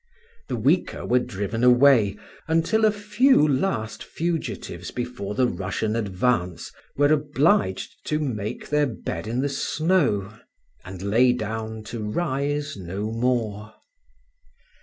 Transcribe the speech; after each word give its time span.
The 0.47 0.55
weaker 0.55 1.05
were 1.05 1.19
driven 1.19 1.63
away, 1.63 2.17
until 2.47 2.85
a 2.85 2.91
few 2.91 3.47
last 3.47 4.03
fugitives 4.03 4.89
before 4.89 5.35
the 5.35 5.47
Russian 5.47 5.95
advance 5.95 6.71
were 6.97 7.13
obliged 7.13 7.93
to 8.05 8.17
make 8.17 8.69
their 8.69 8.87
bed 8.87 9.27
in 9.27 9.41
the 9.41 9.47
snow, 9.49 10.39
and 10.83 11.03
lay 11.03 11.33
down 11.33 11.83
to 11.83 12.03
rise 12.03 12.75
no 12.75 13.11
more. 13.11 13.75